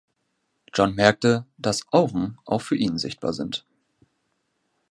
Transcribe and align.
Jon 0.73 0.95
merkte, 0.95 1.45
dass 1.59 1.85
Auren 1.93 2.39
auch 2.45 2.63
für 2.63 2.75
ihn 2.75 2.97
sichtbar 2.97 3.33
sind. 3.33 3.67